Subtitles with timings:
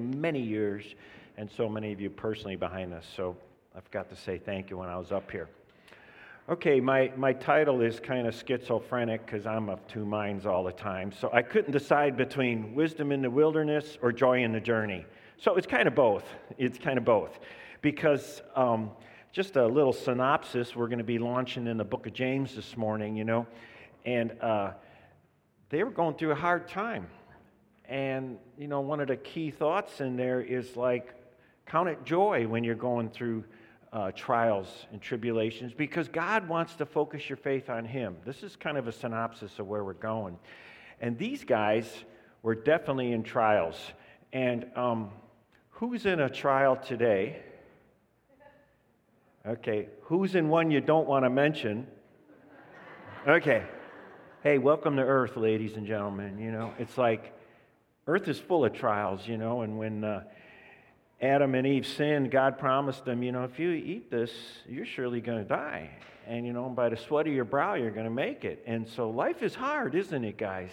[0.00, 0.94] many years,
[1.36, 3.06] and so many of you personally behind us.
[3.16, 3.36] So
[3.76, 5.48] I forgot to say thank you when I was up here.
[6.48, 10.72] Okay, my, my title is kind of schizophrenic because I'm of two minds all the
[10.72, 11.12] time.
[11.12, 15.06] So I couldn't decide between wisdom in the wilderness or joy in the journey.
[15.36, 16.24] So it's kind of both.
[16.58, 17.38] It's kind of both.
[17.82, 18.90] Because um,
[19.32, 22.76] just a little synopsis, we're going to be launching in the book of James this
[22.76, 23.46] morning, you know,
[24.04, 24.72] and uh,
[25.68, 27.06] they were going through a hard time.
[27.90, 31.12] And, you know, one of the key thoughts in there is like,
[31.66, 33.44] count it joy when you're going through
[33.92, 38.16] uh, trials and tribulations because God wants to focus your faith on Him.
[38.24, 40.38] This is kind of a synopsis of where we're going.
[41.00, 41.92] And these guys
[42.44, 43.76] were definitely in trials.
[44.32, 45.10] And um,
[45.70, 47.42] who's in a trial today?
[49.44, 51.88] Okay, who's in one you don't want to mention?
[53.26, 53.64] Okay.
[54.42, 56.38] Hey, welcome to Earth, ladies and gentlemen.
[56.38, 57.34] You know, it's like
[58.10, 60.24] Earth is full of trials, you know, and when uh,
[61.20, 64.32] Adam and Eve sinned, God promised them, you know, if you eat this,
[64.68, 65.90] you're surely going to die.
[66.26, 68.64] And, you know, by the sweat of your brow, you're going to make it.
[68.66, 70.72] And so life is hard, isn't it, guys?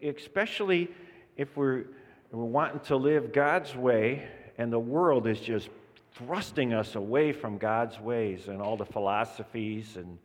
[0.00, 0.88] Especially
[1.36, 1.86] if we're,
[2.30, 5.68] we're wanting to live God's way and the world is just
[6.14, 10.16] thrusting us away from God's ways and all the philosophies and,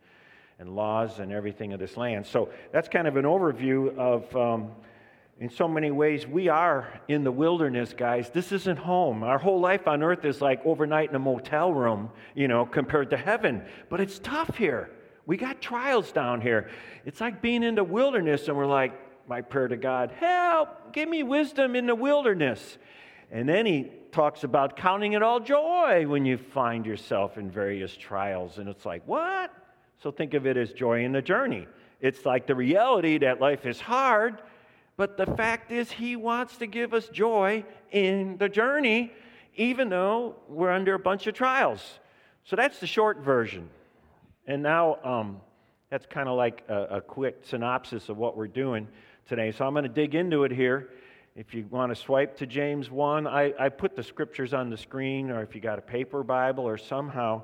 [0.60, 2.28] and laws and everything of this land.
[2.28, 4.36] So that's kind of an overview of.
[4.36, 4.70] Um,
[5.42, 8.30] in so many ways, we are in the wilderness, guys.
[8.30, 9.24] This isn't home.
[9.24, 13.10] Our whole life on earth is like overnight in a motel room, you know, compared
[13.10, 13.64] to heaven.
[13.88, 14.88] But it's tough here.
[15.26, 16.70] We got trials down here.
[17.04, 18.92] It's like being in the wilderness, and we're like,
[19.26, 22.78] my prayer to God, help, give me wisdom in the wilderness.
[23.32, 27.96] And then he talks about counting it all joy when you find yourself in various
[27.96, 28.58] trials.
[28.58, 29.52] And it's like, what?
[30.04, 31.66] So think of it as joy in the journey.
[32.00, 34.40] It's like the reality that life is hard
[35.02, 39.12] but the fact is, He wants to give us joy in the journey,
[39.56, 41.98] even though we're under a bunch of trials.
[42.44, 43.68] So that's the short version.
[44.46, 45.40] And now um,
[45.90, 48.86] that's kind of like a, a, quick synopsis of what we're doing
[49.26, 49.50] today.
[49.50, 50.90] So I'm going to dig into it here.
[51.34, 54.76] If you want to swipe to James 1, I, I put the scriptures on the
[54.76, 57.42] screen, or if you got a paper Bible, or somehow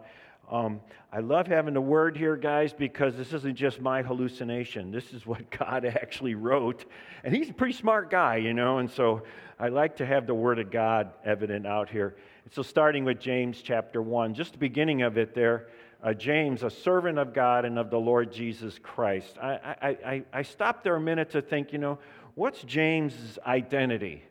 [0.51, 0.81] um,
[1.13, 4.91] I love having the word here, guys, because this isn't just my hallucination.
[4.91, 6.85] This is what God actually wrote.
[7.25, 9.23] And he's a pretty smart guy, you know, and so
[9.59, 12.17] I like to have the word of God evident out here.
[12.51, 15.69] So, starting with James chapter 1, just the beginning of it there,
[16.03, 19.37] uh, James, a servant of God and of the Lord Jesus Christ.
[19.43, 21.99] I, I, I, I stopped there a minute to think, you know,
[22.37, 24.23] what's James's identity?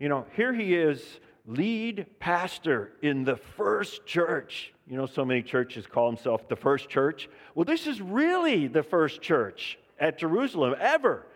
[0.00, 1.20] You know, here he is,
[1.50, 6.88] lead pastor in the first church you know, so many churches call themselves the first
[6.88, 7.28] church.
[7.54, 11.26] Well, this is really the first church at Jerusalem ever.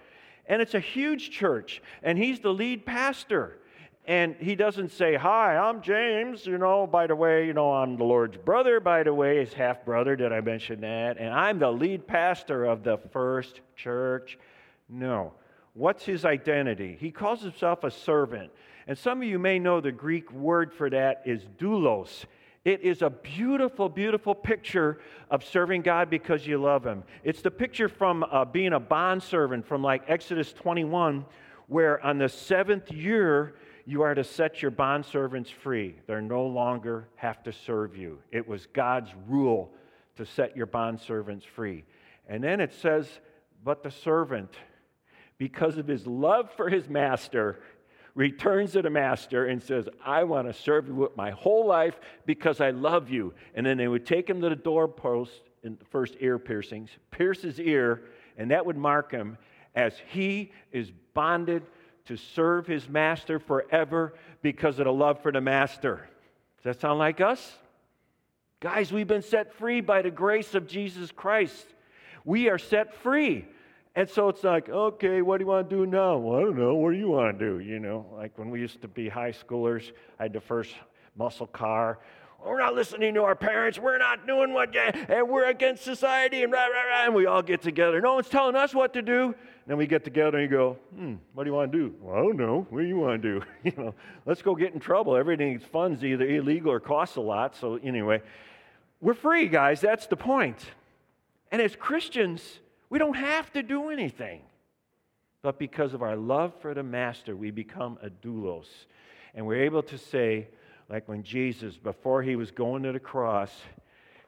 [0.47, 1.81] And it's a huge church.
[2.03, 3.59] And he's the lead pastor.
[4.07, 6.45] And he doesn't say, Hi, I'm James.
[6.45, 9.55] You know, by the way, you know, I'm the Lord's brother, by the way, his
[9.55, 10.17] half brother.
[10.17, 11.17] Did I mention that?
[11.19, 14.37] And I'm the lead pastor of the first church.
[14.89, 15.33] No.
[15.75, 16.97] What's his identity?
[17.01, 18.51] He calls himself a servant.
[18.87, 22.25] And some of you may know the Greek word for that is doulos.
[22.65, 24.99] It is a beautiful, beautiful picture
[25.31, 27.05] of serving God because you love Him.
[27.23, 31.27] It's the picture from uh, being a bondservant from like Exodus 21,
[31.67, 33.57] where on the seventh year,
[33.87, 35.97] you are to set your bondservants free.
[36.07, 38.19] They no longer have to serve you.
[38.33, 39.73] It was God's rule
[40.17, 41.85] to set your bondservants free.
[42.27, 43.07] And then it says,
[43.63, 44.55] but the servant,
[45.39, 47.61] because of his love for his master,
[48.15, 51.99] returns to the master and says, I want to serve you with my whole life
[52.27, 53.35] because I love you.
[53.55, 57.43] And then they would take him to the doorpost in the first ear piercings, pierce
[57.43, 58.03] his ear,
[58.37, 59.39] and that would mark him
[59.75, 61.63] as he is bonded
[62.07, 66.09] to serve his master forever because of the love for the master.
[66.59, 67.59] Does that sound like us?
[68.61, 71.67] Guys, we've been set free by the grace of Jesus Christ.
[72.25, 73.47] We are set free.
[73.97, 76.17] And so it's like, okay, what do you want to do now?
[76.17, 76.75] Well, I don't know.
[76.75, 77.61] What do you want to do?
[77.61, 80.75] You know, like when we used to be high schoolers, I had the first
[81.17, 82.01] muscle car.
[82.45, 83.79] We're not listening to our parents.
[83.79, 87.05] We're not doing what, and we're against society, and rah, rah, rah.
[87.07, 88.03] And we all get together.
[88.03, 89.27] No one's telling us what to do.
[89.27, 89.35] And
[89.67, 91.95] then we get together and you go, hmm, what do you want to do?
[92.03, 92.67] Well, I don't know.
[92.69, 93.47] What do you want to do?
[93.65, 93.95] you know,
[94.27, 95.17] let's go get in trouble.
[95.17, 97.57] Everything's fun's either illegal or costs a lot.
[97.57, 98.21] So anyway,
[99.01, 99.81] we're free, guys.
[99.81, 100.59] That's the point.
[101.51, 102.59] And as Christians,
[102.95, 104.41] we don't have to do anything.
[105.43, 108.69] But because of our love for the Master, we become a doulos.
[109.35, 110.47] And we're able to say,
[110.89, 113.51] like when Jesus, before he was going to the cross,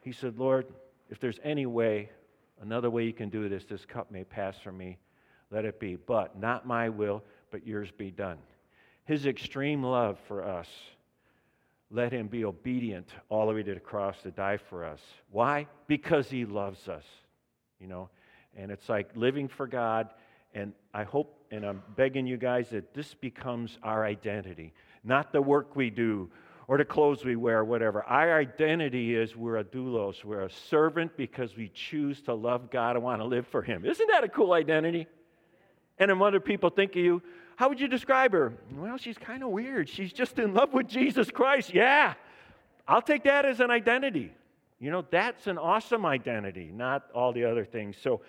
[0.02, 0.66] he said, Lord,
[1.10, 2.10] if there's any way,
[2.60, 4.98] another way you can do this, this cup may pass from me,
[5.52, 5.94] let it be.
[5.94, 7.22] But not my will,
[7.52, 8.38] but yours be done.
[9.04, 10.66] his extreme love for us
[11.92, 14.98] let him be obedient all the way to the cross to die for us.
[15.30, 15.68] Why?
[15.86, 17.04] Because he loves us,
[17.78, 18.10] you know.
[18.56, 20.08] And it's like living for God.
[20.54, 24.72] And I hope, and I'm begging you guys that this becomes our identity,
[25.04, 26.30] not the work we do
[26.68, 28.02] or the clothes we wear, whatever.
[28.04, 32.96] Our identity is we're a doulos, we're a servant because we choose to love God
[32.96, 33.84] and want to live for Him.
[33.84, 35.06] Isn't that a cool identity?
[35.98, 37.22] And then other people think of you,
[37.56, 38.52] how would you describe her?
[38.74, 39.88] Well, she's kind of weird.
[39.88, 41.72] She's just in love with Jesus Christ.
[41.72, 42.14] Yeah,
[42.86, 44.32] I'll take that as an identity.
[44.78, 47.96] You know, that's an awesome identity, not all the other things.
[47.98, 48.20] So,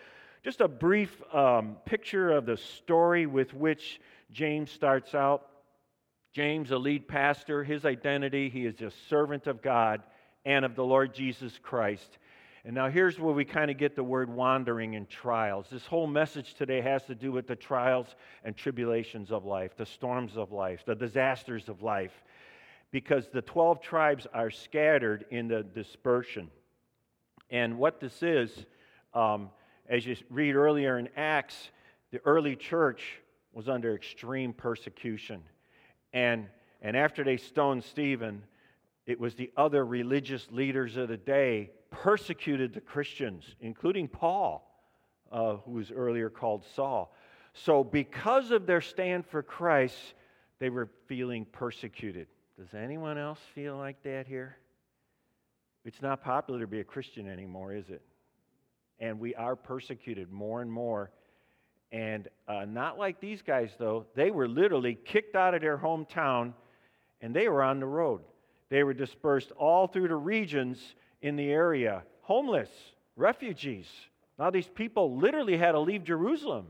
[0.44, 4.00] just a brief um, picture of the story with which
[4.32, 5.48] James starts out.
[6.34, 10.04] James, a lead pastor, his identity, he is a servant of God
[10.46, 12.20] and of the Lord Jesus Christ.
[12.64, 15.68] And now here's where we kind of get the word wandering and trials.
[15.72, 18.08] This whole message today has to do with the trials
[18.44, 22.12] and tribulations of life, the storms of life, the disasters of life,
[22.92, 26.52] because the 12 tribes are scattered in the dispersion.
[27.50, 28.66] And what this is,
[29.14, 29.50] um,
[29.90, 31.70] as you read earlier in Acts,
[32.12, 33.22] the early church
[33.54, 35.42] was under extreme persecution.
[36.14, 36.48] And,
[36.82, 38.44] and after they stoned Stephen,
[39.06, 44.70] it was the other religious leaders of the day persecuted the Christians, including Paul,
[45.32, 47.14] uh, who was earlier called Saul.
[47.54, 49.98] So, because of their stand for Christ,
[50.60, 52.28] they were feeling persecuted.
[52.60, 54.58] Does anyone else feel like that here?
[55.86, 58.02] It's not popular to be a Christian anymore, is it?
[59.00, 61.12] And we are persecuted more and more.
[61.92, 64.06] And uh, not like these guys, though.
[64.16, 66.54] They were literally kicked out of their hometown
[67.22, 68.22] and they were on the road.
[68.70, 70.78] They were dispersed all through the regions
[71.22, 72.70] in the area, homeless,
[73.16, 73.88] refugees.
[74.38, 76.68] Now, these people literally had to leave Jerusalem.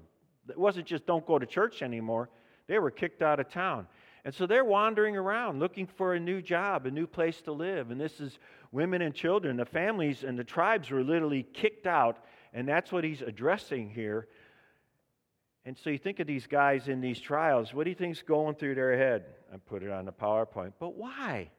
[0.50, 2.30] It wasn't just don't go to church anymore,
[2.68, 3.88] they were kicked out of town.
[4.28, 7.92] And so they're wandering around looking for a new job, a new place to live.
[7.92, 8.40] And this is
[8.74, 9.56] women and children.
[9.56, 12.18] The families and the tribes were literally kicked out.
[12.54, 14.28] And that's what he's addressing here.
[15.64, 17.74] And so you think of these guys in these trials.
[17.74, 19.24] What do you think's going through their head?
[19.54, 20.74] I put it on the PowerPoint.
[20.78, 21.50] But why?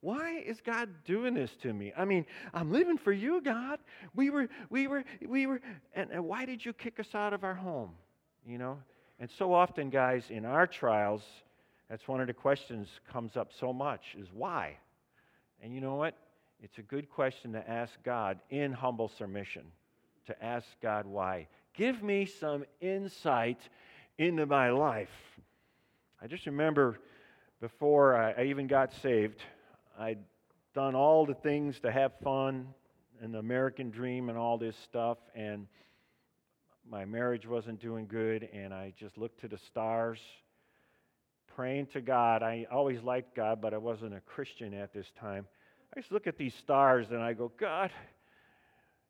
[0.00, 1.92] Why is God doing this to me?
[1.94, 3.78] I mean, I'm living for you, God.
[4.14, 5.60] We were, we were, we were,
[5.94, 7.90] and, and why did you kick us out of our home?
[8.46, 8.78] You know?
[9.20, 11.22] And so often, guys, in our trials,
[11.88, 14.76] that's one of the questions comes up so much is why?
[15.62, 16.16] And you know what?
[16.62, 19.64] It's a good question to ask God in humble submission,
[20.26, 21.48] to ask God why.
[21.74, 23.60] Give me some insight
[24.18, 25.10] into my life.
[26.22, 26.98] I just remember
[27.60, 29.42] before I even got saved,
[29.98, 30.18] I'd
[30.74, 32.68] done all the things to have fun
[33.22, 35.66] and the American dream and all this stuff, and
[36.88, 40.18] my marriage wasn't doing good, and I just looked to the stars,
[41.56, 42.42] praying to God.
[42.42, 45.46] I always liked God, but I wasn't a Christian at this time.
[45.94, 47.90] I just look at these stars and I go, God,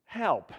[0.05, 0.53] help.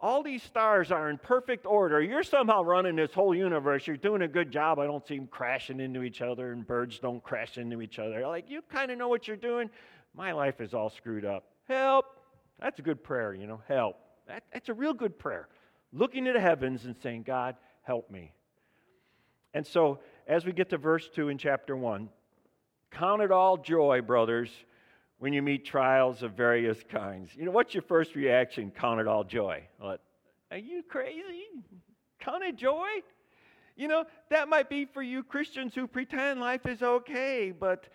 [0.00, 2.02] All these stars are in perfect order.
[2.02, 3.86] You're somehow running this whole universe.
[3.86, 4.78] You're doing a good job.
[4.80, 8.26] I don't see them crashing into each other, and birds don't crash into each other.
[8.26, 9.70] Like, you kind of know what you're doing.
[10.14, 11.44] My life is all screwed up.
[11.68, 12.06] Help.
[12.60, 13.96] That's a good prayer, you know, help.
[14.26, 15.48] That, that's a real good prayer.
[15.92, 18.32] Looking to the heavens and saying, God, help me.
[19.54, 22.08] And so, as we get to verse 2 in chapter 1,
[22.90, 24.50] count it all joy, brothers,
[25.18, 27.30] when you meet trials of various kinds.
[27.36, 28.70] You know, what's your first reaction?
[28.70, 29.62] Count it all joy.
[29.78, 30.00] What?
[30.50, 31.46] Are you crazy?
[32.20, 32.88] Count it joy?
[33.76, 37.88] You know, that might be for you Christians who pretend life is okay, but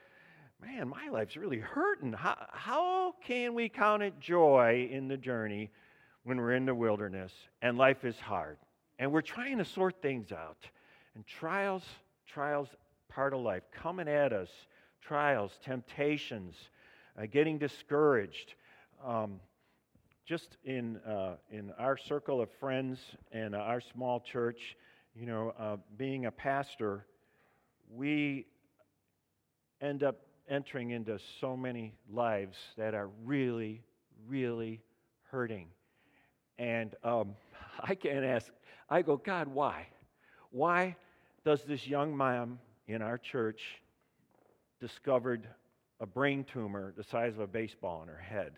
[0.61, 2.13] man, my life's really hurting.
[2.13, 5.69] How, how can we count it joy in the journey
[6.23, 7.31] when we're in the wilderness
[7.61, 8.57] and life is hard?
[8.99, 10.57] And we're trying to sort things out.
[11.13, 11.83] And trials,
[12.27, 12.67] trials,
[13.09, 14.49] part of life coming at us,
[15.01, 16.55] trials, temptations,
[17.17, 18.53] uh, getting discouraged.
[19.05, 19.39] Um,
[20.25, 22.99] just in, uh, in our circle of friends
[23.31, 24.75] and our small church,
[25.15, 27.05] you know, uh, being a pastor,
[27.95, 28.45] we
[29.79, 30.17] end up
[30.49, 33.81] entering into so many lives that are really,
[34.27, 34.81] really
[35.31, 35.67] hurting.
[36.59, 37.35] And um,
[37.81, 38.47] I can't ask,
[38.89, 39.87] I go, God, why?
[40.51, 40.95] Why
[41.47, 43.61] does this young mom in our church
[44.81, 45.47] discovered
[46.01, 48.51] a brain tumor the size of a baseball in her head,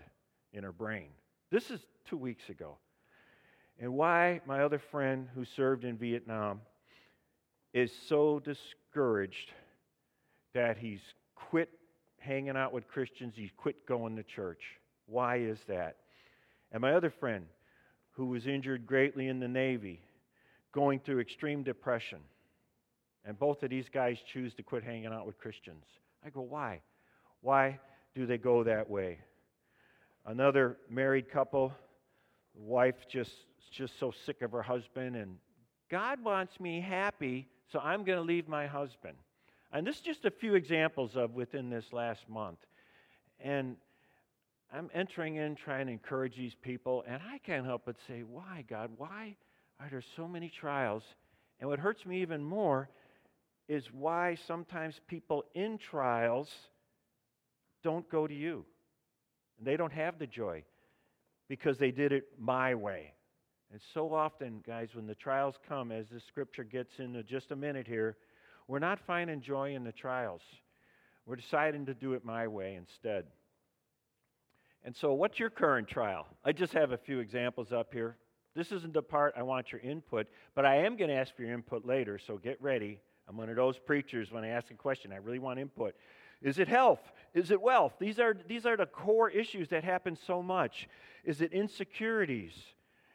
[0.53, 1.09] in her brain.
[1.51, 1.79] This is
[2.09, 2.77] two weeks ago.
[3.79, 6.61] And why my other friend who served in Vietnam
[7.75, 9.51] is so discouraged
[10.55, 11.01] that he's
[11.35, 11.69] quit
[12.17, 14.63] hanging out with Christians, he's quit going to church.
[15.05, 15.97] Why is that?
[16.71, 17.45] And my other friend
[18.13, 20.01] who was injured greatly in the Navy,
[20.71, 22.21] going through extreme depression.
[23.25, 25.83] And both of these guys choose to quit hanging out with Christians.
[26.25, 26.81] I go, why?
[27.41, 27.79] Why
[28.15, 29.19] do they go that way?
[30.25, 31.73] Another married couple,
[32.55, 33.31] wife just
[33.71, 35.37] just so sick of her husband and
[35.89, 39.15] God wants me happy, so I'm going to leave my husband.
[39.71, 42.59] And this is just a few examples of within this last month.
[43.39, 43.75] And
[44.71, 48.65] I'm entering in trying to encourage these people, and I can't help but say, Why,
[48.69, 48.91] God?
[48.97, 49.35] Why
[49.79, 51.03] are there so many trials?
[51.59, 52.89] And what hurts me even more
[53.69, 56.49] is why sometimes people in trials
[57.83, 58.65] don't go to you.
[59.57, 60.63] And they don't have the joy
[61.47, 63.13] because they did it my way.
[63.71, 67.55] And so often, guys, when the trials come, as the scripture gets into just a
[67.55, 68.17] minute here,
[68.67, 70.41] we're not finding joy in the trials.
[71.27, 73.25] We're deciding to do it my way instead.
[74.83, 76.25] And so, what's your current trial?
[76.43, 78.17] I just have a few examples up here.
[78.55, 81.43] This isn't the part I want your input, but I am going to ask for
[81.43, 82.99] your input later, so get ready.
[83.29, 85.95] I'm one of those preachers when I ask a question, I really want input.
[86.41, 87.11] Is it health?
[87.35, 87.93] Is it wealth?
[87.99, 90.89] These are, these are the core issues that happen so much.
[91.23, 92.53] Is it insecurities?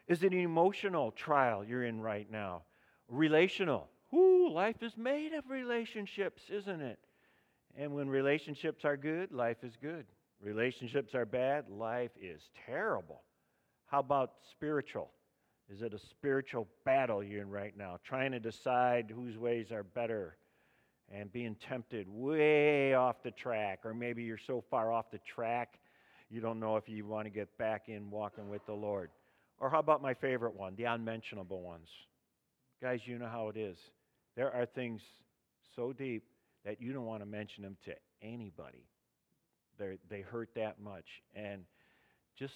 [0.07, 2.61] Is it an emotional trial you're in right now?
[3.09, 3.89] Relational.
[4.13, 6.99] Ooh, life is made of relationships, isn't it?
[7.77, 10.05] And when relationships are good, life is good.
[10.41, 13.23] Relationships are bad, life is terrible.
[13.87, 15.11] How about spiritual?
[15.71, 19.83] Is it a spiritual battle you're in right now, trying to decide whose ways are
[19.83, 20.37] better
[21.11, 23.79] and being tempted way off the track?
[23.83, 25.79] Or maybe you're so far off the track
[26.29, 29.09] you don't know if you want to get back in walking with the Lord.
[29.59, 31.87] Or how about my favorite one, the unmentionable ones?
[32.81, 33.77] Guys, you know how it is.
[34.35, 35.01] There are things
[35.75, 36.23] so deep
[36.65, 38.85] that you don't want to mention them to anybody.
[39.77, 41.05] They're, they hurt that much.
[41.35, 41.63] And
[42.37, 42.55] just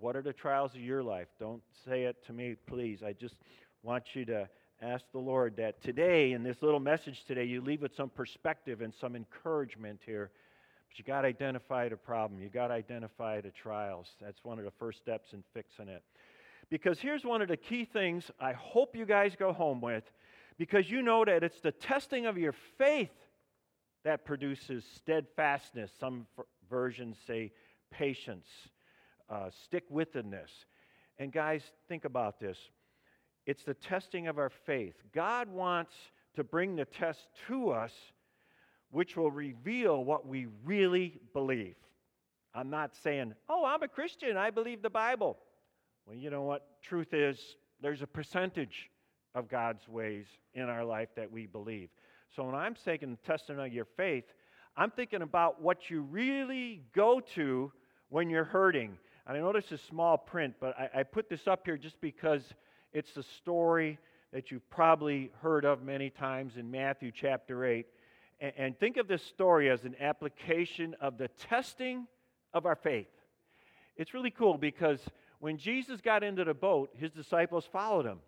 [0.00, 1.28] what are the trials of your life?
[1.38, 3.02] Don't say it to me, please.
[3.02, 3.34] I just
[3.82, 4.48] want you to
[4.80, 8.80] ask the Lord that today, in this little message today, you leave with some perspective
[8.80, 10.30] and some encouragement here.
[10.88, 12.40] But you got to identify the problem.
[12.40, 14.08] You got to identify the trials.
[14.20, 16.02] That's one of the first steps in fixing it.
[16.70, 20.04] Because here's one of the key things I hope you guys go home with,
[20.56, 23.10] because you know that it's the testing of your faith
[24.04, 25.90] that produces steadfastness.
[26.00, 26.26] Some
[26.70, 27.52] versions say
[27.90, 28.46] patience,
[29.30, 30.50] uh, stick withedness.
[31.18, 32.58] And guys, think about this
[33.46, 34.94] it's the testing of our faith.
[35.14, 35.94] God wants
[36.36, 37.92] to bring the test to us,
[38.90, 41.76] which will reveal what we really believe.
[42.54, 45.38] I'm not saying, oh, I'm a Christian, I believe the Bible.
[46.06, 46.82] Well, you know what?
[46.82, 47.38] Truth is,
[47.80, 48.90] there's a percentage
[49.34, 51.88] of God's ways in our life that we believe.
[52.34, 54.24] So when I'm taking the testing of your faith,
[54.76, 57.72] I'm thinking about what you really go to
[58.08, 58.98] when you're hurting.
[59.30, 62.42] And I this is small print, but I, I put this up here just because
[62.92, 63.96] it's the story
[64.32, 67.86] that you've probably heard of many times in Matthew chapter 8.
[68.40, 72.08] And, and think of this story as an application of the testing
[72.52, 73.06] of our faith.
[73.96, 74.98] It's really cool because
[75.38, 78.18] when Jesus got into the boat, his disciples followed him.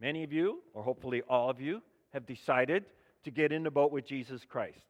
[0.00, 1.82] Many of you, or hopefully all of you,
[2.14, 2.86] have decided
[3.24, 4.80] to get in the boat with Jesus Christ.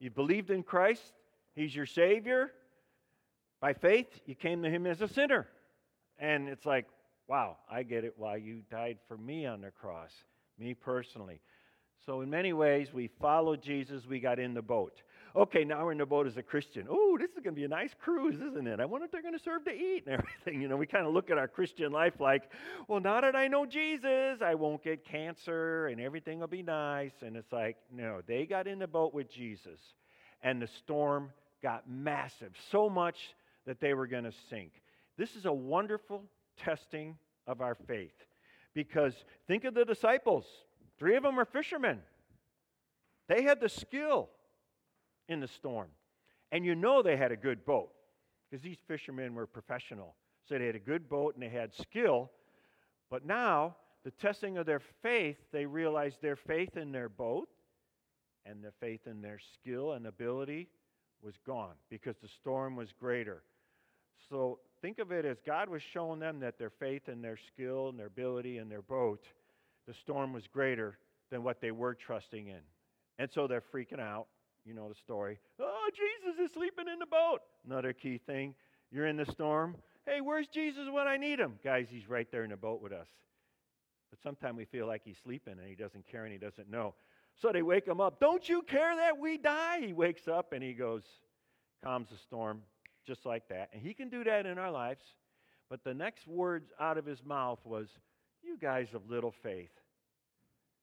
[0.00, 1.12] You believed in Christ,
[1.54, 2.52] He's your Savior.
[3.60, 5.46] By faith, you came to Him as a sinner.
[6.18, 6.86] And it's like,
[7.28, 10.10] wow, I get it why you died for me on the cross,
[10.58, 11.40] me personally.
[12.04, 15.02] So, in many ways, we followed Jesus, we got in the boat.
[15.34, 16.86] Okay, now we're in the boat as a Christian.
[16.88, 18.80] Oh, this is going to be a nice cruise, isn't it?
[18.80, 20.62] I wonder if they're going to serve to eat and everything.
[20.62, 22.44] You know, we kind of look at our Christian life like,
[22.88, 27.12] well, now that I know Jesus, I won't get cancer and everything will be nice.
[27.22, 29.80] And it's like, no, they got in the boat with Jesus,
[30.42, 31.30] and the storm
[31.62, 33.16] got massive, so much
[33.66, 34.72] that they were going to sink.
[35.18, 36.24] This is a wonderful
[36.56, 38.14] testing of our faith
[38.74, 39.14] because
[39.46, 40.44] think of the disciples.
[40.98, 42.00] Three of them are fishermen.
[43.28, 44.28] They had the skill
[45.28, 45.88] in the storm.
[46.52, 47.90] And you know they had a good boat
[48.48, 50.14] because these fishermen were professional.
[50.48, 52.30] So they had a good boat and they had skill.
[53.10, 57.48] But now, the testing of their faith, they realized their faith in their boat
[58.44, 60.68] and their faith in their skill and ability
[61.22, 63.42] was gone because the storm was greater.
[64.28, 67.88] So think of it as God was showing them that their faith and their skill
[67.88, 69.24] and their ability and their boat,
[69.86, 70.98] the storm was greater
[71.30, 72.60] than what they were trusting in.
[73.18, 74.26] And so they're freaking out.
[74.64, 75.38] You know the story.
[75.60, 77.38] Oh, Jesus is sleeping in the boat.
[77.64, 78.54] Another key thing.
[78.90, 79.76] You're in the storm.
[80.06, 81.58] Hey, where's Jesus when I need him?
[81.62, 83.06] Guys, he's right there in the boat with us.
[84.10, 86.94] But sometimes we feel like he's sleeping and he doesn't care and he doesn't know.
[87.40, 88.18] So they wake him up.
[88.18, 89.80] Don't you care that we die?
[89.80, 91.02] He wakes up and he goes,
[91.84, 92.62] calms the storm
[93.06, 93.70] just like that.
[93.72, 95.02] And he can do that in our lives.
[95.68, 97.88] But the next words out of his mouth was,
[98.42, 99.70] You guys of little faith.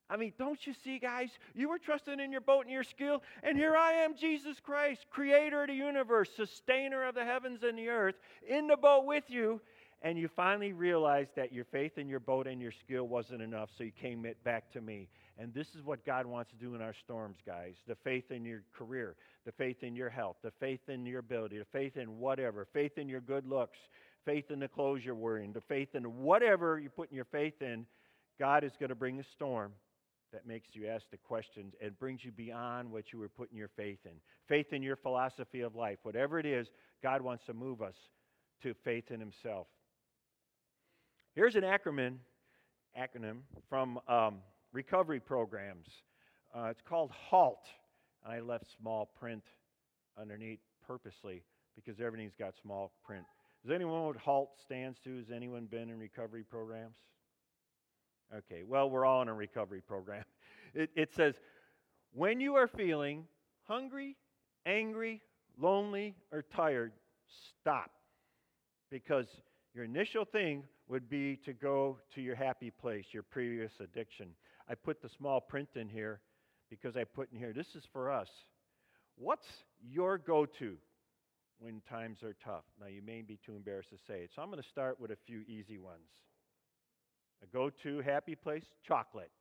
[0.10, 1.30] I mean, don't you see, guys?
[1.56, 5.06] You were trusting in your boat and your skill, and here I am, Jesus Christ,
[5.10, 8.16] creator of the universe, sustainer of the heavens and the earth,
[8.48, 9.62] in the boat with you.
[10.02, 13.70] And you finally realized that your faith in your boat and your skill wasn't enough,
[13.78, 15.08] so you came back to me.
[15.38, 18.46] And this is what God wants to do in our storms, guys the faith in
[18.46, 22.20] your career, the faith in your health, the faith in your ability, the faith in
[22.20, 23.78] whatever, faith in your good looks,
[24.26, 27.86] faith in the clothes you're wearing, the faith in whatever you're putting your faith in.
[28.40, 29.74] God is going to bring a storm
[30.32, 33.70] that makes you ask the questions and brings you beyond what you were putting your
[33.76, 34.14] faith in.
[34.48, 36.68] Faith in your philosophy of life, whatever it is,
[37.02, 37.96] God wants to move us
[38.64, 39.68] to faith in Himself.
[41.36, 42.16] Here's an acronym,
[43.00, 44.38] acronym from um,
[44.74, 45.88] recovery programs.
[46.54, 47.66] Uh, it's called HALT.
[48.26, 49.44] And I left small print
[50.20, 51.44] underneath purposely
[51.76, 53.26] because everything's got small print.
[53.64, 55.18] Does anyone know what HALT stands to?
[55.18, 56.98] Has anyone been in recovery programs?
[58.36, 60.26] Okay, well, we're all in a recovery program.
[60.76, 61.36] It, it says,
[62.14, 63.26] when you are feeling
[63.68, 64.18] hungry,
[64.66, 65.22] angry,
[65.56, 66.94] lonely, or tired,
[67.60, 67.92] stop.
[68.90, 69.28] Because
[69.76, 74.30] your initial thing would be to go to your happy place, your previous addiction.
[74.70, 76.22] I put the small print in here
[76.70, 78.30] because I put in here, this is for us.
[79.16, 79.46] What's
[79.82, 80.78] your go to
[81.60, 82.64] when times are tough?
[82.80, 85.12] Now, you may be too embarrassed to say it, so I'm going to start with
[85.12, 86.10] a few easy ones.
[87.44, 88.64] A go to happy place?
[88.88, 89.32] Chocolate.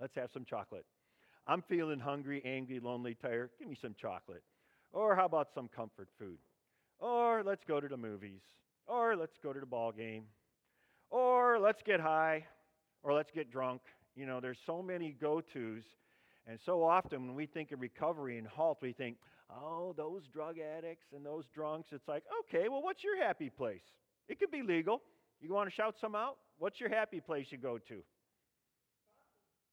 [0.00, 0.86] Let's have some chocolate.
[1.46, 3.50] I'm feeling hungry, angry, lonely, tired.
[3.58, 4.42] Give me some chocolate.
[4.92, 6.38] Or how about some comfort food?
[6.98, 8.40] Or let's go to the movies.
[8.86, 10.24] Or let's go to the ball game.
[11.10, 12.46] Or let's get high.
[13.02, 13.82] Or let's get drunk.
[14.14, 15.82] You know, there's so many go tos.
[16.46, 19.16] And so often when we think of recovery and halt, we think,
[19.50, 21.88] oh, those drug addicts and those drunks.
[21.92, 23.82] It's like, okay, well, what's your happy place?
[24.28, 25.02] It could be legal.
[25.40, 26.36] You want to shout some out?
[26.58, 28.02] What's your happy place you go to?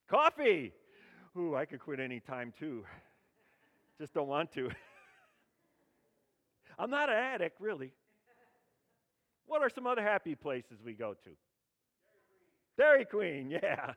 [0.10, 0.44] Coffee.
[0.44, 0.74] Coffee.
[1.38, 2.84] Ooh, I could quit any time too.
[4.00, 4.70] Just don't want to.
[6.80, 7.94] I'm not an addict, really.
[9.46, 11.30] What are some other happy places we go to?
[12.78, 13.94] Dairy Queen, Dairy Queen yeah.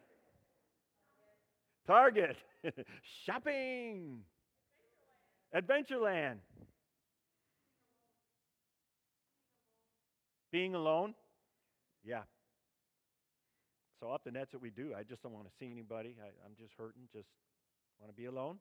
[1.86, 2.36] Target.
[3.26, 4.20] Shopping.
[5.54, 6.36] Adventureland.
[10.50, 11.14] Being alone?
[12.04, 12.22] Yeah.
[14.00, 14.92] So often that's what we do.
[14.96, 16.16] I just don't want to see anybody.
[16.20, 17.28] I, I'm just hurting, just
[18.00, 18.58] want to be alone.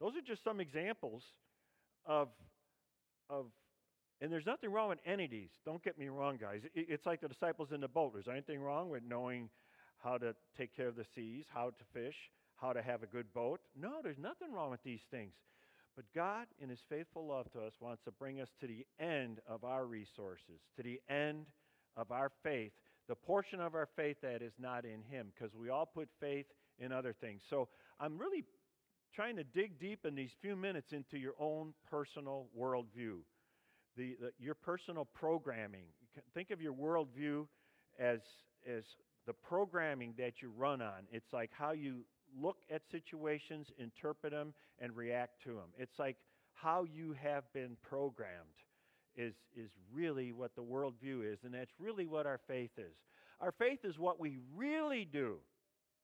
[0.00, 1.22] Those are just some examples
[2.04, 2.28] of,
[3.30, 3.46] of
[4.20, 5.50] and there's nothing wrong with entities.
[5.64, 6.62] Don't get me wrong, guys.
[6.74, 8.14] It's like the disciples in the boat.
[8.18, 9.48] Is anything wrong with knowing
[10.04, 12.14] how to take care of the seas, how to fish,
[12.56, 13.60] how to have a good boat?
[13.74, 15.32] No, there's nothing wrong with these things.
[15.96, 19.40] But God, in His faithful love to us, wants to bring us to the end
[19.48, 21.46] of our resources, to the end
[21.96, 22.72] of our faith,
[23.08, 26.46] the portion of our faith that is not in Him, because we all put faith
[26.78, 27.42] in other things.
[27.48, 27.68] So
[28.00, 28.44] I'm really
[29.14, 33.18] trying to dig deep in these few minutes into your own personal worldview,
[33.96, 35.84] the, the, your personal programming.
[36.34, 37.46] Think of your worldview
[38.00, 38.18] as,
[38.68, 38.82] as
[39.26, 41.06] the programming that you run on.
[41.10, 42.04] It's like how you
[42.40, 45.70] look at situations, interpret them, and react to them.
[45.78, 46.16] It's like
[46.52, 48.30] how you have been programmed
[49.16, 52.96] is, is really what the worldview is, and that's really what our faith is.
[53.40, 55.36] Our faith is what we really do,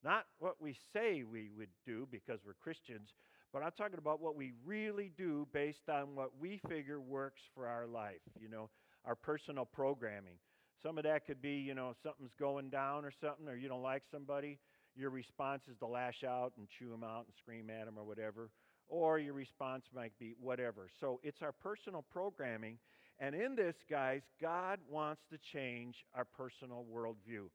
[0.04, 3.10] not what we say we would do because we're Christians,
[3.52, 7.66] but I'm talking about what we really do based on what we figure works for
[7.66, 8.68] our life, you know,
[9.04, 10.36] our personal programming.
[10.82, 13.82] Some of that could be, you know, something's going down or something, or you don't
[13.82, 14.58] like somebody.
[14.96, 18.04] Your response is to lash out and chew them out and scream at them or
[18.04, 18.50] whatever.
[18.88, 20.88] Or your response might be whatever.
[21.00, 22.78] So it's our personal programming.
[23.18, 27.48] And in this, guys, God wants to change our personal worldview.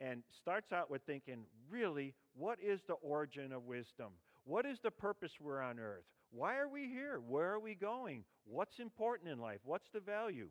[0.00, 4.08] And starts out with thinking, really, what is the origin of wisdom?
[4.44, 6.04] What is the purpose we're on earth?
[6.32, 7.20] Why are we here?
[7.28, 8.24] Where are we going?
[8.44, 9.60] What's important in life?
[9.64, 10.48] What's the value?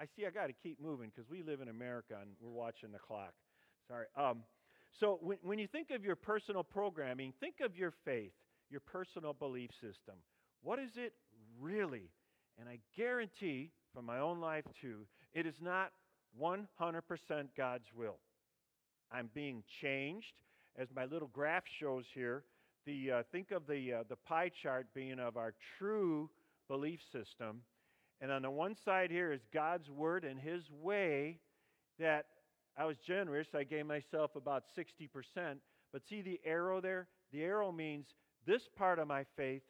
[0.00, 2.92] I see I got to keep moving because we live in America and we're watching
[2.92, 3.32] the clock.
[3.88, 4.06] Sorry.
[4.16, 4.42] Um,
[5.00, 8.32] so when, when you think of your personal programming, think of your faith,
[8.70, 10.14] your personal belief system.
[10.62, 11.12] What is it
[11.60, 12.10] really?
[12.58, 15.92] And I guarantee from my own life too, it is not
[16.40, 16.60] 100%
[17.56, 18.18] God's will.
[19.10, 20.34] I'm being changed,
[20.76, 22.44] as my little graph shows here.
[22.86, 26.30] The, uh, think of the, uh, the pie chart being of our true
[26.68, 27.62] belief system.
[28.20, 31.38] And on the one side here is God's word and his way
[31.98, 32.26] that
[32.76, 33.48] I was generous.
[33.54, 35.08] I gave myself about 60%.
[35.92, 37.08] But see the arrow there?
[37.32, 38.06] The arrow means
[38.46, 39.62] this part of my faith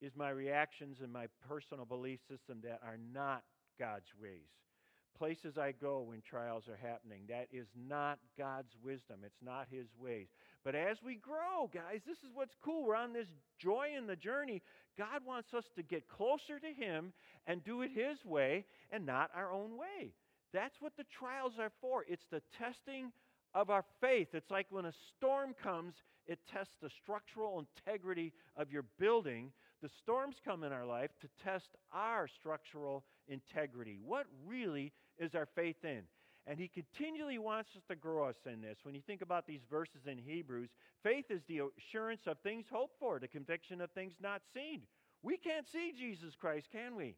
[0.00, 3.42] is my reactions and my personal belief system that are not
[3.78, 4.48] God's ways.
[5.16, 7.22] places I go when trials are happening.
[7.28, 9.20] That is not God's wisdom.
[9.24, 10.28] It's not His ways.
[10.64, 12.84] But as we grow, guys, this is what's cool.
[12.84, 14.62] We're on this joy in the journey.
[14.96, 17.12] God wants us to get closer to Him
[17.46, 20.12] and do it His way and not our own way.
[20.52, 22.04] That's what the trials are for.
[22.08, 23.12] It's the testing
[23.54, 24.28] of our faith.
[24.32, 25.94] It's like when a storm comes,
[26.26, 29.52] it tests the structural integrity of your building.
[29.82, 33.98] The storms come in our life to test our structural integrity.
[34.04, 36.02] What really is our faith in?
[36.48, 38.78] And he continually wants us to grow us in this.
[38.82, 40.70] When you think about these verses in Hebrews,
[41.02, 44.80] faith is the assurance of things hoped for, the conviction of things not seen.
[45.22, 47.16] We can't see Jesus Christ, can we?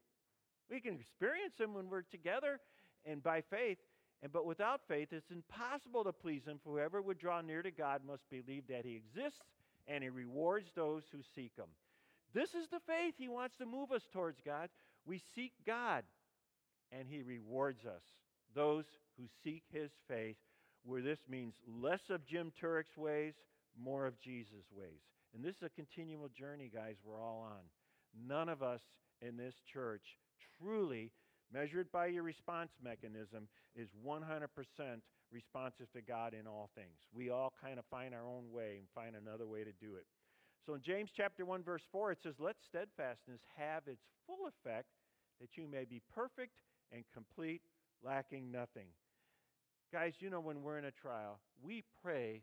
[0.69, 2.59] We can experience him when we're together
[3.07, 3.79] and by faith,
[4.21, 6.59] and but without faith, it's impossible to please him.
[6.63, 9.41] For whoever would draw near to God must believe that he exists
[9.87, 11.71] and he rewards those who seek him.
[12.35, 14.69] This is the faith he wants to move us towards God.
[15.07, 16.03] We seek God
[16.93, 18.03] and he rewards us.
[18.55, 18.85] Those
[19.17, 20.37] who seek his faith,
[20.85, 23.35] where this means less of Jim Turek's ways,
[23.81, 25.01] more of Jesus' ways.
[25.35, 27.63] And this is a continual journey, guys, we're all on.
[28.27, 28.81] None of us
[29.21, 30.03] in this church
[30.59, 31.13] truly
[31.53, 34.23] measured by your response mechanism, is 100%
[35.33, 36.99] responsive to God in all things.
[37.13, 40.07] We all kind of find our own way and find another way to do it.
[40.67, 44.89] So in James chapter 1 verse 4 it says let steadfastness have its full effect
[45.41, 46.53] that you may be perfect
[46.93, 47.63] and complete
[48.05, 48.89] lacking nothing.
[49.93, 52.43] Guys, you know when we're in a trial, we pray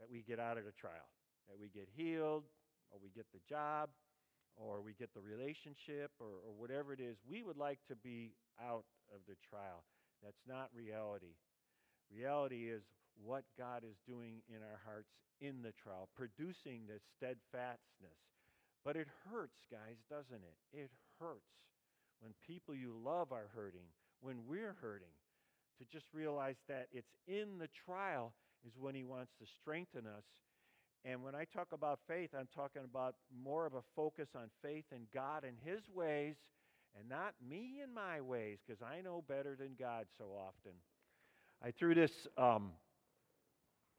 [0.00, 1.10] that we get out of the trial,
[1.48, 2.44] that we get healed
[2.90, 3.90] or we get the job
[4.56, 8.32] or we get the relationship or, or whatever it is, we would like to be
[8.60, 9.84] out of the trial.
[10.22, 11.38] That's not reality.
[12.10, 12.82] Reality is
[13.22, 18.18] what God is doing in our hearts in the trial, producing this steadfastness.
[18.84, 20.58] But it hurts, guys, doesn't it?
[20.72, 21.54] It hurts
[22.20, 23.86] when people you love are hurting,
[24.20, 25.08] when we're hurting.
[25.78, 28.32] To just realize that it's in the trial
[28.66, 30.24] is when He wants to strengthen us
[31.04, 34.84] and when I talk about faith, I'm talking about more of a focus on faith
[34.92, 36.34] in God and His ways
[36.98, 40.72] and not me and my ways because I know better than God so often.
[41.64, 42.72] I threw this, um,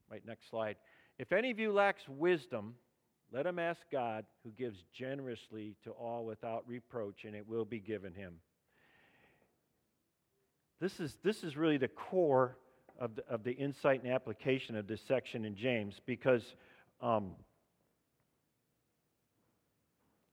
[0.10, 0.76] right, next slide.
[1.18, 2.76] If any of you lacks wisdom,
[3.32, 7.80] let him ask God, who gives generously to all without reproach, and it will be
[7.80, 8.36] given him.
[10.80, 12.58] This is, this is really the core
[13.00, 16.56] of the, of the insight and application of this section in James because
[17.02, 17.32] um,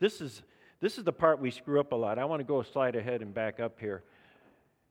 [0.00, 0.42] this, is,
[0.80, 2.18] this is the part we screw up a lot.
[2.18, 4.02] I want to go a slide ahead and back up here.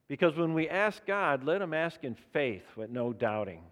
[0.08, 3.64] Because when we ask God, let him ask in faith with no doubting.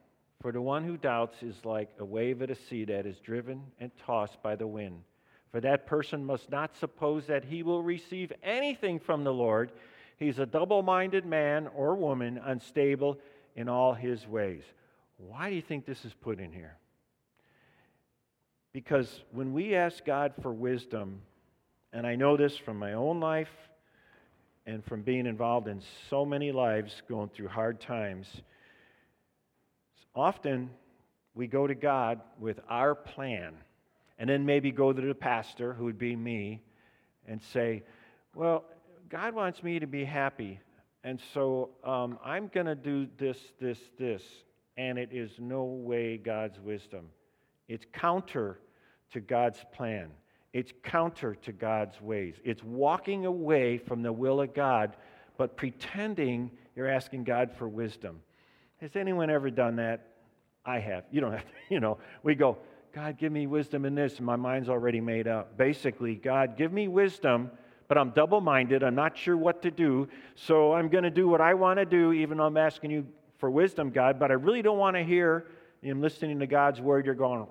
[0.41, 3.61] For the one who doubts is like a wave at a sea that is driven
[3.79, 5.03] and tossed by the wind.
[5.51, 9.71] For that person must not suppose that he will receive anything from the Lord.
[10.17, 13.19] He's a double minded man or woman, unstable
[13.55, 14.63] in all his ways.
[15.17, 16.77] Why do you think this is put in here?
[18.73, 21.21] Because when we ask God for wisdom,
[21.91, 23.51] and I know this from my own life
[24.65, 28.27] and from being involved in so many lives going through hard times,
[30.15, 30.71] often
[31.35, 33.53] we go to God with our plan
[34.17, 36.61] and then maybe go to the pastor, who would be me,
[37.27, 37.83] and say,
[38.35, 38.63] Well,
[39.13, 40.59] God wants me to be happy,
[41.03, 44.23] and so um, I'm going to do this, this, this.
[44.75, 47.09] And it is no way God's wisdom.
[47.67, 48.57] It's counter
[49.11, 50.09] to God's plan.
[50.51, 52.33] It's counter to God's ways.
[52.43, 54.95] It's walking away from the will of God,
[55.37, 58.19] but pretending you're asking God for wisdom.
[58.77, 60.07] Has anyone ever done that?
[60.65, 61.03] I have.
[61.11, 61.99] You don't have to, you know.
[62.23, 62.57] We go,
[62.95, 65.55] God, give me wisdom in this, and my mind's already made up.
[65.55, 67.51] Basically, God, give me wisdom,
[67.93, 68.81] but I'm double minded.
[68.81, 70.07] I'm not sure what to do.
[70.33, 73.05] So I'm going to do what I want to do, even though I'm asking you
[73.37, 74.17] for wisdom, God.
[74.17, 75.45] But I really don't want to hear
[75.83, 77.45] in listening to God's word, you're going,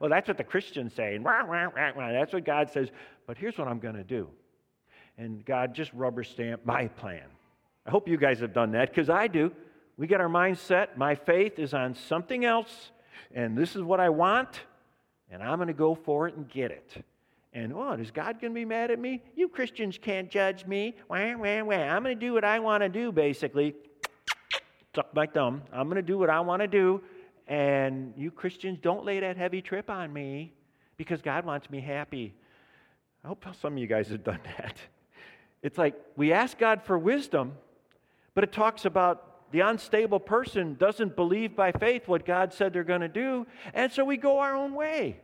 [0.00, 1.22] well, that's what the Christian's saying.
[1.22, 2.88] That's what God says.
[3.28, 4.28] But here's what I'm going to do.
[5.16, 7.22] And God, just rubber stamp my plan.
[7.86, 9.52] I hope you guys have done that because I do.
[9.96, 10.96] We get our mindset.
[10.96, 12.90] My faith is on something else,
[13.32, 14.62] and this is what I want,
[15.30, 17.04] and I'm going to go for it and get it.
[17.52, 19.22] And what, is God going to be mad at me?
[19.34, 20.94] You Christians can't judge me.
[21.08, 21.74] Wah, wah, wah.
[21.74, 23.74] I'm going to do what I want to do, basically
[24.96, 25.62] suck my thumb.
[25.74, 27.02] I'm going to do what I want to do.
[27.46, 30.54] And you Christians, don't lay that heavy trip on me
[30.96, 32.34] because God wants me happy.
[33.22, 34.78] I hope some of you guys have done that.
[35.62, 37.52] It's like we ask God for wisdom,
[38.34, 42.84] but it talks about the unstable person doesn't believe by faith what God said they're
[42.84, 45.20] going to do, and so we go our own way.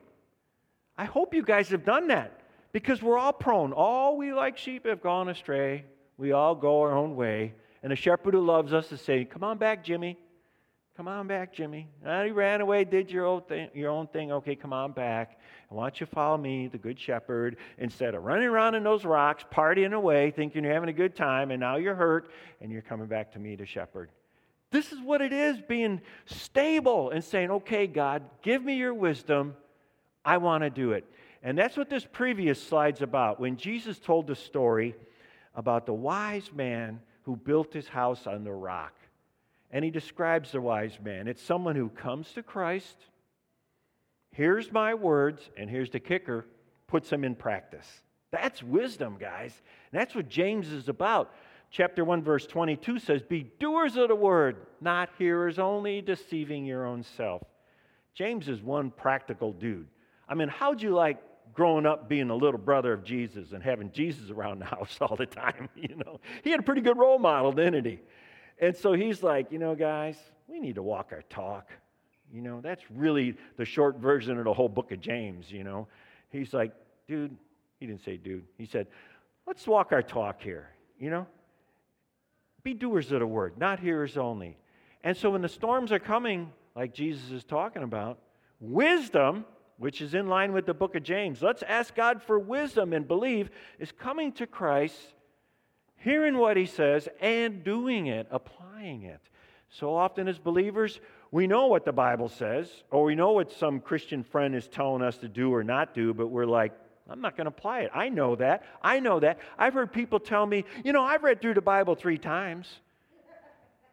[0.97, 2.41] I hope you guys have done that
[2.73, 3.73] Because we're all prone.
[3.73, 5.85] All we like sheep have gone astray.
[6.17, 7.55] We all go our own way.
[7.83, 10.17] And a shepherd who loves us is saying, Come on back, Jimmy.
[10.97, 11.89] Come on back, Jimmy.
[12.05, 14.31] And he ran away, did your own thing, your own thing.
[14.31, 15.39] Okay, come on back.
[15.73, 19.45] Why don't you follow me, the good shepherd, instead of running around in those rocks,
[19.53, 22.31] partying away, thinking you're having a good time, and now you're hurt,
[22.61, 24.11] and you're coming back to me, the shepherd.
[24.71, 29.55] This is what it is being stable and saying, okay, God, give me your wisdom.
[30.25, 31.05] I want to do it.
[31.43, 33.41] And that's what this previous slide's about.
[33.41, 34.95] When Jesus told the story
[35.55, 38.95] about the wise man who built his house on the rock.
[39.71, 42.97] And he describes the wise man it's someone who comes to Christ,
[44.33, 46.47] hears my words, and here's the kicker
[46.89, 47.87] puts them in practice.
[48.31, 49.55] That's wisdom, guys.
[49.91, 51.35] And that's what James is about.
[51.71, 56.85] Chapter 1, verse 22 says, Be doers of the word, not hearers only, deceiving your
[56.85, 57.43] own self.
[58.15, 59.89] James is one practical dude.
[60.29, 61.19] I mean, how'd you like
[61.55, 65.17] growing up being a little brother of Jesus and having Jesus around the house all
[65.17, 65.69] the time?
[65.77, 68.01] You know, he had a pretty good role model, didn't he?
[68.59, 70.17] And so he's like, you know, guys,
[70.47, 71.71] we need to walk our talk.
[72.33, 75.87] You know, that's really the short version of the whole book of James, you know.
[76.31, 76.73] He's like,
[77.07, 77.37] dude,
[77.79, 78.45] he didn't say dude.
[78.57, 78.87] He said,
[79.47, 81.27] let's walk our talk here, you know.
[82.63, 84.57] Be doers of the word, not hearers only.
[85.05, 88.19] And so when the storms are coming, like Jesus is talking about,
[88.61, 89.45] wisdom,
[89.77, 93.07] which is in line with the book of James, let's ask God for wisdom and
[93.07, 94.97] believe, is coming to Christ
[95.97, 99.21] hearing what he says and doing it, applying it.
[99.69, 101.01] So often, as believers,
[101.33, 105.03] we know what the Bible says, or we know what some Christian friend is telling
[105.03, 106.73] us to do or not do, but we're like,
[107.11, 107.91] I'm not going to apply it.
[107.93, 108.63] I know that.
[108.81, 109.41] I know that.
[109.59, 112.69] I've heard people tell me, you know, I've read through the Bible three times.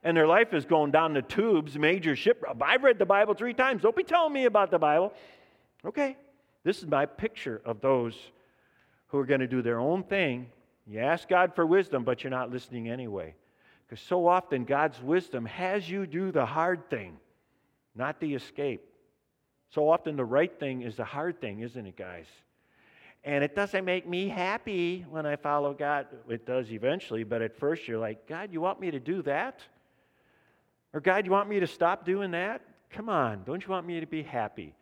[0.04, 2.44] And their life is going down the tubes, major ship.
[2.62, 3.82] I've read the Bible three times.
[3.82, 5.12] Don't be telling me about the Bible.
[5.84, 6.16] Okay,
[6.64, 8.16] this is my picture of those
[9.08, 10.48] who are going to do their own thing
[10.90, 13.36] you ask God for wisdom, but you're not listening anyway.
[13.88, 17.18] Because so often God's wisdom has you do the hard thing,
[17.96, 18.84] not the escape.
[19.70, 22.26] So often the right thing is the hard thing, isn't it, guys?
[23.24, 26.08] And it doesn't make me happy when I follow God.
[26.30, 29.60] It does eventually, but at first you're like, God, you want me to do that?
[30.94, 32.62] Or God, you want me to stop doing that?
[32.90, 34.74] Come on, don't you want me to be happy?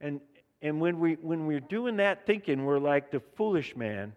[0.00, 0.20] And,
[0.62, 4.14] and when, we, when we're doing that thinking, we're like the foolish man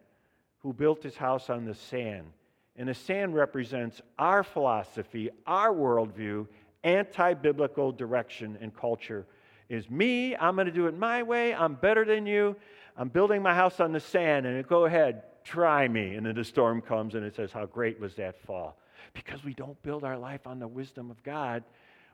[0.59, 2.27] who built his house on the sand.
[2.75, 6.47] And the sand represents our philosophy, our worldview,
[6.83, 9.25] anti biblical direction and culture.
[9.69, 12.55] Is me, I'm going to do it my way, I'm better than you,
[12.97, 16.15] I'm building my house on the sand, and go ahead, try me.
[16.15, 18.77] And then the storm comes and it says, How great was that fall?
[19.13, 21.63] Because we don't build our life on the wisdom of God,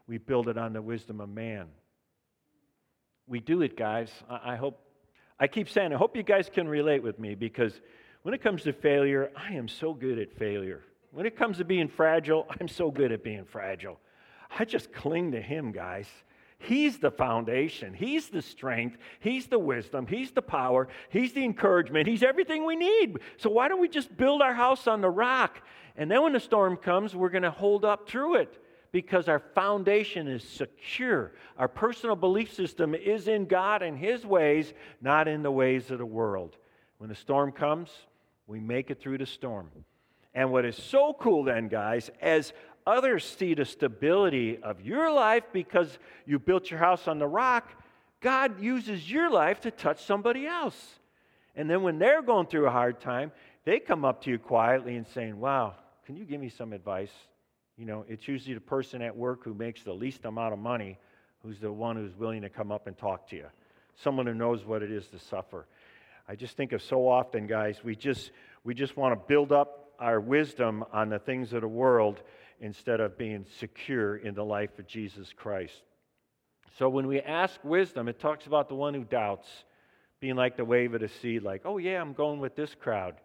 [0.07, 1.67] we build it on the wisdom of man.
[3.27, 4.09] We do it, guys.
[4.27, 4.79] I hope,
[5.39, 7.79] I keep saying, I hope you guys can relate with me because
[8.23, 10.81] when it comes to failure, I am so good at failure.
[11.11, 13.99] When it comes to being fragile, I'm so good at being fragile.
[14.57, 16.07] I just cling to Him, guys.
[16.59, 17.93] He's the foundation.
[17.93, 18.97] He's the strength.
[19.21, 20.05] He's the wisdom.
[20.05, 20.89] He's the power.
[21.09, 22.07] He's the encouragement.
[22.07, 23.19] He's everything we need.
[23.37, 25.61] So why don't we just build our house on the rock?
[25.95, 29.39] And then when the storm comes, we're going to hold up through it because our
[29.39, 31.31] foundation is secure.
[31.57, 35.97] Our personal belief system is in God and His ways, not in the ways of
[35.97, 36.57] the world.
[36.97, 37.89] When the storm comes,
[38.47, 39.69] we make it through the storm.
[40.33, 42.53] And what is so cool then, guys, as
[42.85, 47.69] others see the stability of your life because you built your house on the rock,
[48.21, 50.99] God uses your life to touch somebody else.
[51.55, 53.31] And then when they're going through a hard time,
[53.65, 57.11] they come up to you quietly and saying, Wow, can you give me some advice?
[57.77, 60.97] You know, it's usually the person at work who makes the least amount of money
[61.43, 63.45] who's the one who's willing to come up and talk to you.
[63.95, 65.65] Someone who knows what it is to suffer.
[66.27, 68.31] I just think of so often, guys, we just,
[68.63, 72.21] we just want to build up our wisdom on the things of the world
[72.59, 75.81] instead of being secure in the life of Jesus Christ.
[76.77, 79.47] So when we ask wisdom, it talks about the one who doubts
[80.19, 83.15] being like the wave of the sea, like, oh, yeah, I'm going with this crowd.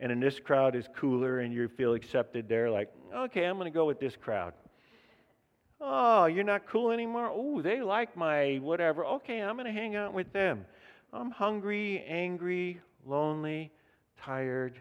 [0.00, 3.70] And in this crowd is cooler and you feel accepted there, like, okay, I'm going
[3.70, 4.54] to go with this crowd.
[5.80, 7.30] Oh, you're not cool anymore?
[7.32, 9.04] Oh, they like my whatever.
[9.04, 10.64] Okay, I'm going to hang out with them.
[11.12, 13.70] I'm hungry, angry, lonely,
[14.20, 14.74] tired.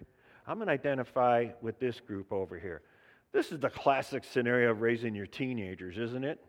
[0.48, 2.82] I'm going to identify with this group over here.
[3.34, 6.40] This is the classic scenario of raising your teenagers, isn't it?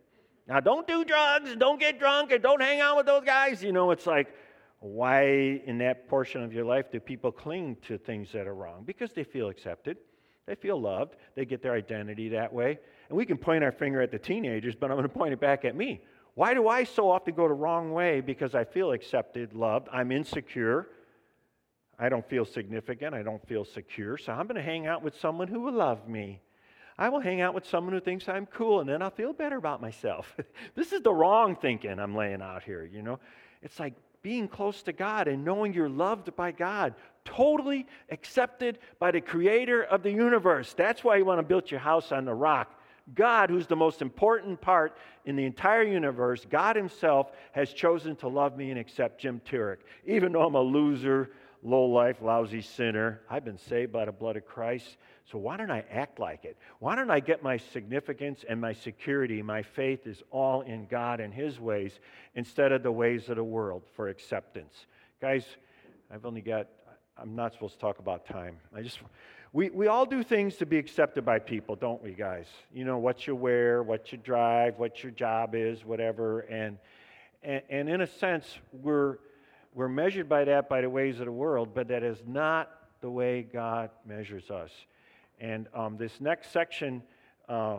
[0.46, 3.62] Now, don't do drugs, don't get drunk, and don't hang out with those guys.
[3.62, 4.34] You know, it's like,
[4.80, 8.84] why in that portion of your life do people cling to things that are wrong?
[8.84, 9.96] Because they feel accepted,
[10.44, 12.78] they feel loved, they get their identity that way.
[13.08, 15.40] And we can point our finger at the teenagers, but I'm going to point it
[15.40, 16.02] back at me.
[16.34, 18.20] Why do I so often go the wrong way?
[18.20, 20.88] Because I feel accepted, loved, I'm insecure.
[21.98, 23.14] I don't feel significant.
[23.14, 24.18] I don't feel secure.
[24.18, 26.42] So I'm going to hang out with someone who will love me.
[26.96, 29.56] I will hang out with someone who thinks I'm cool, and then I'll feel better
[29.56, 30.36] about myself.
[30.74, 33.18] this is the wrong thinking I'm laying out here, you know?
[33.62, 39.10] It's like being close to God and knowing you're loved by God, totally accepted by
[39.10, 40.72] the creator of the universe.
[40.72, 42.80] That's why you want to build your house on the rock.
[43.14, 48.28] God, who's the most important part in the entire universe, God Himself has chosen to
[48.28, 49.78] love me and accept Jim Turek.
[50.06, 51.30] Even though I'm a loser,
[51.62, 54.96] low life, lousy sinner, I've been saved by the blood of Christ.
[55.30, 56.58] So why don't I act like it?
[56.80, 59.40] Why don't I get my significance and my security?
[59.40, 61.98] My faith is all in God and His ways
[62.34, 64.86] instead of the ways of the world for acceptance.
[65.22, 65.46] Guys,
[66.12, 66.66] I've only got,
[67.16, 68.58] I'm not supposed to talk about time.
[68.76, 68.98] I just,
[69.54, 72.46] we, we all do things to be accepted by people, don't we, guys?
[72.74, 76.40] You know, what you wear, what you drive, what your job is, whatever.
[76.40, 76.76] And,
[77.42, 79.18] and, and in a sense, we're,
[79.72, 83.08] we're measured by that by the ways of the world, but that is not the
[83.08, 84.70] way God measures us.
[85.44, 87.02] And um, this next section,
[87.50, 87.76] uh,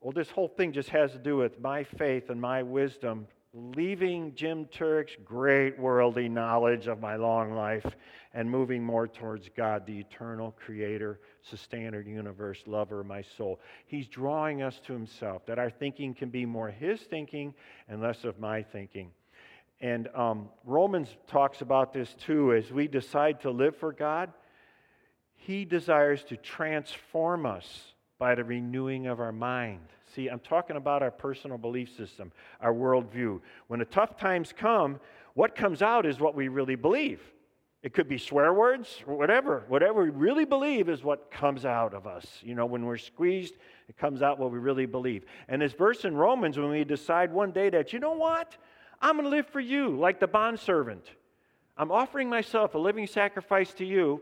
[0.00, 4.32] well, this whole thing just has to do with my faith and my wisdom, leaving
[4.36, 7.84] Jim Turek's great worldly knowledge of my long life
[8.32, 13.58] and moving more towards God, the eternal creator, sustainer universe, lover of my soul.
[13.86, 17.54] He's drawing us to himself, that our thinking can be more his thinking
[17.88, 19.10] and less of my thinking.
[19.80, 22.52] And um, Romans talks about this too.
[22.54, 24.32] As we decide to live for God,
[25.40, 29.80] he desires to transform us by the renewing of our mind.
[30.14, 33.40] See, I'm talking about our personal belief system, our worldview.
[33.68, 35.00] When the tough times come,
[35.32, 37.22] what comes out is what we really believe.
[37.82, 39.64] It could be swear words or whatever.
[39.68, 42.26] Whatever we really believe is what comes out of us.
[42.42, 43.54] You know, when we're squeezed,
[43.88, 45.24] it comes out what we really believe.
[45.48, 48.58] And this verse in Romans, when we decide one day that, you know what?
[49.00, 51.06] I'm going to live for you like the bondservant.
[51.78, 54.20] I'm offering myself a living sacrifice to you.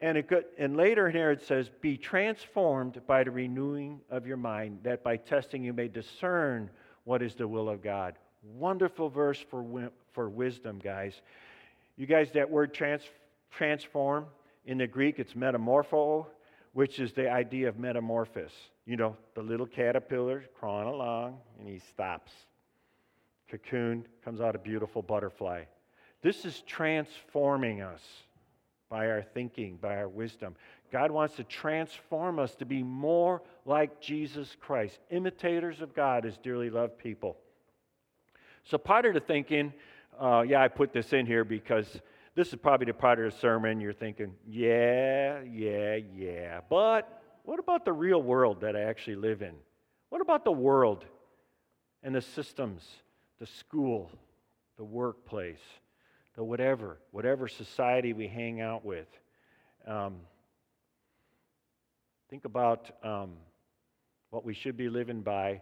[0.00, 0.24] And,
[0.58, 5.02] and later in here it says, Be transformed by the renewing of your mind, that
[5.02, 6.70] by testing you may discern
[7.04, 8.14] what is the will of God.
[8.42, 11.20] Wonderful verse for, for wisdom, guys.
[11.96, 13.02] You guys, that word trans,
[13.50, 14.26] transform
[14.66, 16.26] in the Greek, it's metamorpho,
[16.74, 18.52] which is the idea of metamorphosis.
[18.86, 22.30] You know, the little caterpillar crawling along and he stops.
[23.50, 25.64] Cocoon comes out a beautiful butterfly.
[26.22, 28.02] This is transforming us
[28.90, 30.54] by our thinking, by our wisdom.
[30.90, 36.38] God wants to transform us to be more like Jesus Christ, imitators of God as
[36.38, 37.36] dearly loved people.
[38.64, 39.72] So, part of the thinking,
[40.18, 42.00] uh, yeah, I put this in here because
[42.34, 46.60] this is probably the part of the sermon you're thinking, yeah, yeah, yeah.
[46.68, 49.54] But what about the real world that I actually live in?
[50.08, 51.04] What about the world
[52.02, 52.82] and the systems,
[53.38, 54.10] the school,
[54.76, 55.60] the workplace?
[56.38, 59.08] The whatever, whatever society we hang out with.
[59.88, 60.18] Um,
[62.30, 63.32] think about um,
[64.30, 65.60] what we should be living by.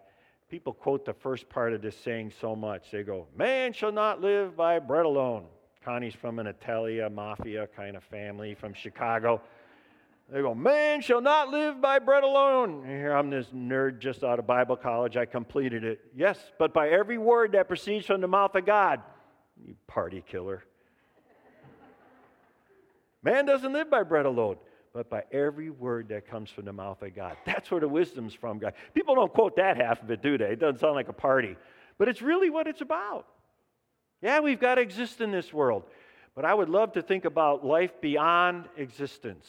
[0.51, 2.91] People quote the first part of this saying so much.
[2.91, 5.47] They go, Man shall not live by bread alone.
[5.83, 9.41] Connie's from an Italia mafia kind of family from Chicago.
[10.31, 12.83] They go, Man shall not live by bread alone.
[12.85, 15.17] And here I'm this nerd just out of Bible college.
[15.17, 16.01] I completed it.
[16.15, 19.01] Yes, but by every word that proceeds from the mouth of God.
[19.65, 20.65] You party killer.
[23.23, 24.57] Man doesn't live by bread alone,
[24.93, 27.37] but by every word that comes from the mouth of God.
[27.45, 28.75] That's where the wisdom's from, God.
[28.95, 30.53] People don't quote that half of it, do they?
[30.53, 31.57] It doesn't sound like a party.
[31.99, 33.27] But it's really what it's about.
[34.23, 35.85] Yeah, we've got to exist in this world.
[36.35, 39.47] But I would love to think about life beyond existence.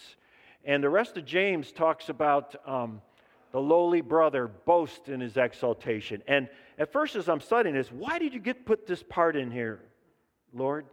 [0.63, 3.01] And the rest of James talks about um,
[3.51, 6.23] the lowly brother boast in his exaltation.
[6.27, 9.51] And at first, as I'm studying this, why did you get put this part in
[9.51, 9.81] here,
[10.53, 10.85] Lord?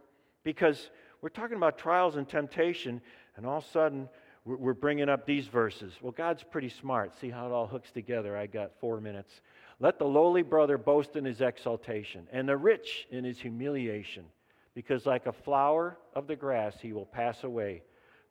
[0.43, 0.89] Because
[1.21, 3.01] we're talking about trials and temptation,
[3.35, 4.09] and all of a sudden
[4.45, 5.93] we're bringing up these verses.
[6.01, 7.19] Well, God's pretty smart.
[7.19, 8.37] See how it all hooks together.
[8.37, 9.41] I got four minutes.
[9.79, 14.25] Let the lowly brother boast in his exaltation, and the rich in his humiliation,
[14.73, 17.81] because like a flower of the grass he will pass away.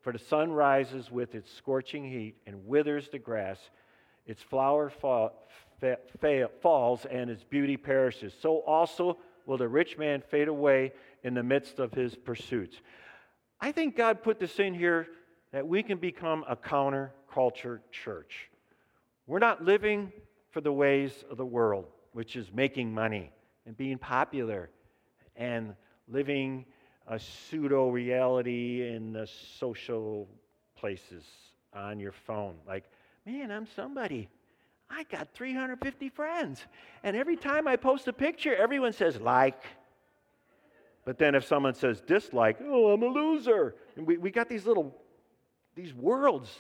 [0.02, 3.58] For the sun rises with its scorching heat and withers the grass,
[4.26, 5.32] its flower fa-
[5.80, 8.34] fa- falls, and its beauty perishes.
[8.40, 10.92] So also will the rich man fade away
[11.22, 12.76] in the midst of his pursuits.
[13.60, 15.08] I think God put this in here
[15.52, 18.50] that we can become a counterculture church.
[19.26, 20.12] We're not living
[20.50, 23.30] for the ways of the world, which is making money
[23.66, 24.70] and being popular
[25.36, 25.74] and
[26.08, 26.66] living
[27.06, 29.26] a pseudo reality in the
[29.58, 30.28] social
[30.76, 31.24] places
[31.72, 32.56] on your phone.
[32.66, 32.84] Like,
[33.26, 34.28] man, I'm somebody.
[34.90, 36.64] I got 350 friends.
[37.02, 39.60] And every time I post a picture, everyone says, like,
[41.04, 43.74] But then if someone says dislike, oh, I'm a loser.
[43.96, 44.94] And we, we got these little,
[45.74, 46.50] these worlds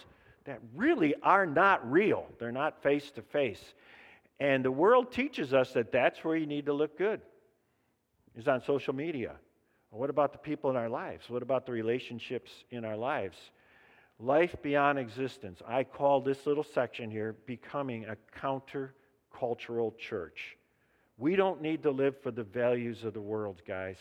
[0.44, 2.26] that really are not real.
[2.38, 3.74] They're not face to face.
[4.40, 7.20] And the world teaches us that that's where you need to look good,
[8.34, 9.36] is on social media.
[9.90, 11.30] what about the people in our lives?
[11.30, 13.38] What about the relationships in our lives?
[14.20, 15.60] Life beyond existence.
[15.66, 20.56] I call this little section here becoming a counter-cultural church.
[21.18, 23.98] We don't need to live for the values of the world, guys.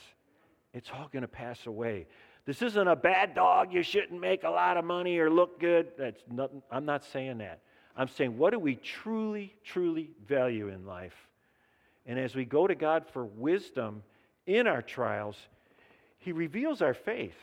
[0.73, 2.07] It's all going to pass away.
[2.45, 3.73] This isn't a bad dog.
[3.73, 5.87] You shouldn't make a lot of money or look good.
[5.97, 6.61] That's nothing.
[6.71, 7.61] I'm not saying that.
[7.95, 11.15] I'm saying, what do we truly, truly value in life?
[12.05, 14.03] And as we go to God for wisdom
[14.45, 15.37] in our trials,
[16.17, 17.37] He reveals our faith.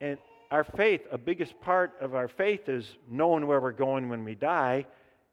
[0.00, 0.18] And
[0.50, 4.34] our faith, a biggest part of our faith is knowing where we're going when we
[4.34, 4.86] die.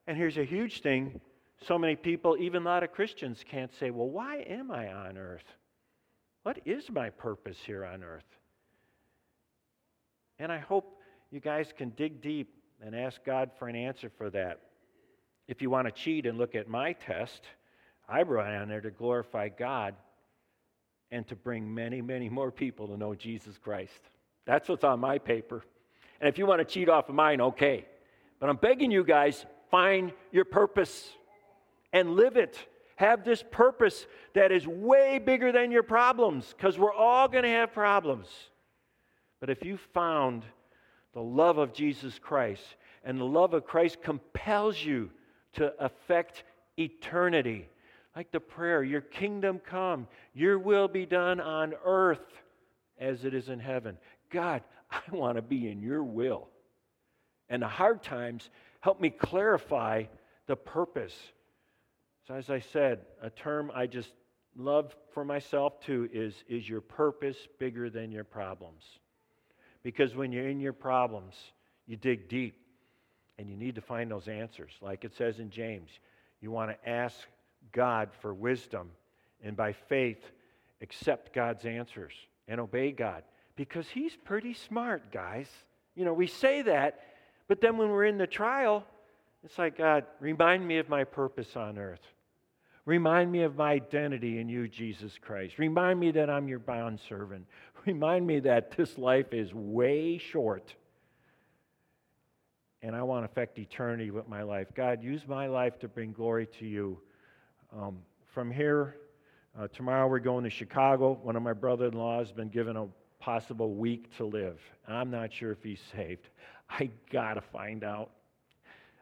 [0.08, 1.20] And here's a huge thing
[1.62, 5.18] so many people, even a lot of Christians, can't say, well, why am I on
[5.18, 5.46] earth?
[6.44, 8.26] What is my purpose here on earth?
[10.40, 11.00] And I hope
[11.32, 14.60] you guys can dig deep and ask God for an answer for that.
[15.48, 17.44] If you want to cheat and look at my test,
[18.10, 19.96] I brought on there to glorify God
[21.12, 24.10] and to bring many, many more people to know Jesus Christ.
[24.46, 25.64] That's what's on my paper.
[26.20, 27.86] And if you want to cheat off of mine, okay.
[28.40, 31.12] But I'm begging you guys, find your purpose
[31.92, 32.58] and live it.
[32.96, 37.50] Have this purpose that is way bigger than your problems, because we're all going to
[37.50, 38.28] have problems.
[39.40, 40.46] But if you found
[41.14, 42.64] the love of Jesus Christ,
[43.04, 45.10] and the love of Christ compels you
[45.54, 46.44] to affect
[46.78, 47.68] eternity,
[48.16, 52.42] like the prayer, Your kingdom come, Your will be done on earth
[53.00, 53.98] as it is in heaven.
[54.34, 54.62] God,
[54.92, 56.50] I want to be in Your will.
[57.50, 58.50] And the hard times
[58.82, 60.04] help me clarify
[60.48, 61.16] the purpose
[62.28, 64.12] so, as I said, a term I just
[64.56, 68.84] love for myself too is is your purpose bigger than your problems?
[69.84, 71.36] Because when you're in your problems,
[71.86, 72.56] you dig deep
[73.38, 74.72] and you need to find those answers.
[74.82, 75.90] Like it says in James,
[76.40, 77.18] you want to ask
[77.74, 78.92] God for wisdom
[79.44, 80.24] and by faith
[80.82, 82.14] accept God's answers
[82.48, 83.24] and obey God
[83.56, 85.48] because He's pretty smart, guys.
[85.96, 87.00] You know, we say that,
[87.48, 88.84] but then when we're in the trial,
[89.44, 92.02] it's like, God, remind me of my purpose on earth.
[92.86, 95.58] Remind me of my identity in you, Jesus Christ.
[95.58, 97.46] Remind me that I'm your bound servant.
[97.86, 100.74] Remind me that this life is way short
[102.84, 104.68] and I want to affect eternity with my life.
[104.76, 107.00] God, use my life to bring glory to you.
[107.76, 108.00] Um,
[108.34, 108.98] from here,
[109.58, 111.18] uh, tomorrow we're going to Chicago.
[111.24, 112.88] One of my brother in laws has been given a
[113.24, 114.60] possible week to live.
[114.86, 116.28] I'm not sure if he's saved.
[116.70, 118.10] I got to find out.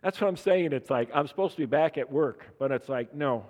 [0.04, 0.74] That's what I'm saying.
[0.74, 3.46] It's like I'm supposed to be back at work, but it's like, no,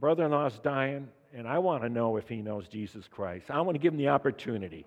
[0.00, 3.50] brother in law's dying, and I want to know if he knows Jesus Christ.
[3.50, 4.86] I want to give him the opportunity.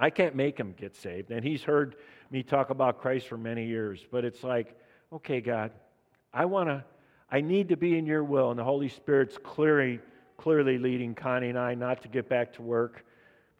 [0.00, 1.30] I can't make him get saved.
[1.30, 1.94] And he's heard
[2.30, 4.76] me talk about Christ for many years, but it's like,
[5.12, 5.70] okay, God,
[6.34, 6.84] I want to,
[7.30, 8.50] I need to be in your will.
[8.50, 10.00] And the Holy Spirit's clearly,
[10.38, 13.04] clearly leading Connie and I not to get back to work,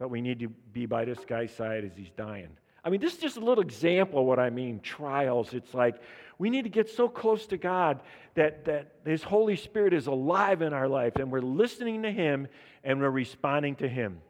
[0.02, 2.48] but we need to be by this guy's side as he's dying.
[2.84, 5.54] I mean, this is just a little example of what I mean trials.
[5.54, 5.94] It's like
[6.38, 8.00] we need to get so close to God
[8.34, 12.48] that, that His Holy Spirit is alive in our life and we're listening to Him
[12.82, 14.20] and we're responding to Him.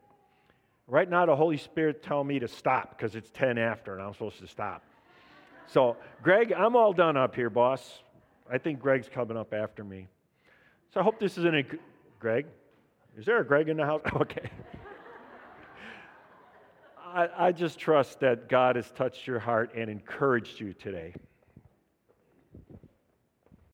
[0.86, 4.12] Right now, the Holy Spirit tell me to stop because it's 10 after and I'm
[4.12, 4.82] supposed to stop.
[5.68, 8.02] So, Greg, I'm all done up here, boss.
[8.52, 10.06] I think Greg's coming up after me.
[10.92, 11.64] So I hope this isn't a.
[12.20, 12.44] Greg?
[13.16, 14.02] Is there a Greg in the house?
[14.20, 14.50] Okay.
[17.14, 21.14] I, I just trust that God has touched your heart and encouraged you today.